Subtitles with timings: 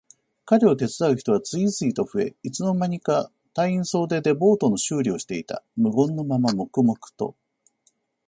[0.45, 5.63] 彼を手伝う人は次々と増え、いつの間にか隊員総出でボートの修理をしていた。
[5.75, 7.35] 無言のまま黙々と。